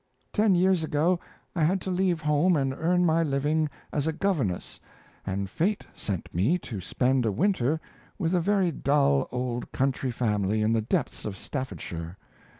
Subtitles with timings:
[0.33, 1.19] Ten years ago
[1.55, 4.79] I had to leave home and earn my living as a governess
[5.27, 7.79] and Fate sent me to spend a winter
[8.17, 12.17] with a very dull old country family in the depths of Staffordshire.